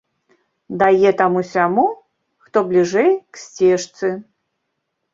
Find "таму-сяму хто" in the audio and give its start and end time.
1.21-2.57